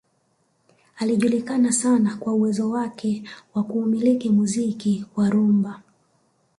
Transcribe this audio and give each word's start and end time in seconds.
Alijulikana 0.97 1.71
sana 1.71 2.15
kwa 2.17 2.33
uwezo 2.33 2.69
wake 2.69 3.23
wa 3.53 3.63
kuumiliki 3.63 4.29
muziki 4.29 5.05
wa 5.15 5.29
rumba 5.29 5.81